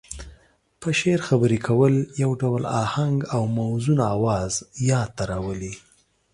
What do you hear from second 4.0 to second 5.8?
اواز ياد ته راولي.